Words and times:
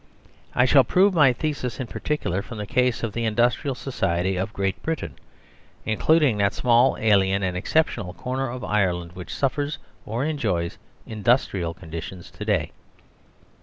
I 0.55 0.65
shall 0.65 0.83
prove 0.83 1.13
my 1.13 1.31
thesis 1.31 1.79
in 1.79 1.85
particular 1.85 2.41
from 2.41 2.57
the 2.57 2.65
case 2.65 3.03
of 3.03 3.13
the 3.13 3.23
industrial 3.25 3.75
society 3.75 4.35
of 4.35 4.51
Great 4.51 4.81
Britain, 4.81 5.13
including 5.85 6.39
that 6.39 6.55
small, 6.55 6.97
alien, 6.97 7.43
and 7.43 7.55
exceptional 7.55 8.13
corner 8.15 8.49
of 8.49 8.63
Ireland, 8.63 9.11
which 9.11 9.31
suffers 9.35 9.77
or 10.07 10.25
enjoys 10.25 10.79
industrial 11.05 11.75
conditions 11.75 12.31
to 12.31 12.43
day. 12.43 12.71